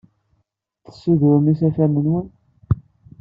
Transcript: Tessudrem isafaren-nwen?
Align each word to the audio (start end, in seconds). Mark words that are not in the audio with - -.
Tessudrem 0.83 1.45
isafaren-nwen? 1.51 2.27